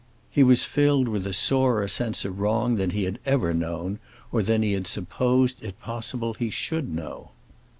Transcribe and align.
He 0.31 0.41
was 0.41 0.65
filled 0.65 1.07
with 1.07 1.27
a 1.27 1.31
sorer 1.31 1.87
sense 1.87 2.25
of 2.25 2.39
wrong 2.39 2.77
than 2.77 2.89
he 2.89 3.03
had 3.03 3.19
ever 3.23 3.53
known, 3.53 3.99
or 4.31 4.41
than 4.41 4.63
he 4.63 4.73
had 4.73 4.87
supposed 4.87 5.61
it 5.61 5.79
possible 5.79 6.33
he 6.33 6.49
should 6.49 6.91
know. 6.91 7.29